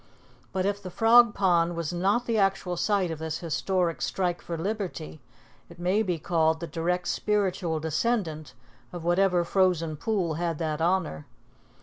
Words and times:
But 0.51 0.65
if 0.65 0.81
the 0.81 0.89
Frog 0.89 1.35
Pond 1.35 1.75
was 1.75 1.93
not 1.93 2.25
the 2.25 2.39
actual 2.39 2.75
site 2.75 3.11
of 3.11 3.19
this 3.19 3.37
historic 3.37 4.01
strike 4.01 4.41
for 4.41 4.57
liberty, 4.57 5.19
it 5.69 5.77
may 5.77 6.01
be 6.01 6.17
called 6.17 6.59
the 6.59 6.65
direct 6.65 7.07
spiritual 7.07 7.79
descendant 7.79 8.55
of 8.91 9.03
whatever 9.03 9.43
frozen 9.43 9.95
pool 9.95 10.33
had 10.41 10.57
that 10.57 10.81
honor. 10.81 11.27